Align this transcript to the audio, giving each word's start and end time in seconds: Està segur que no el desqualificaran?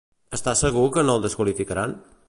Està 0.37 0.53
segur 0.61 0.87
que 0.95 1.05
no 1.11 1.19
el 1.19 1.27
desqualificaran? 1.27 1.99